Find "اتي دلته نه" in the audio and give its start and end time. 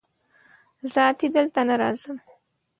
1.11-1.75